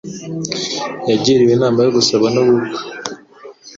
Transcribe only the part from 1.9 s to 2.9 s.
gusaba no gukwa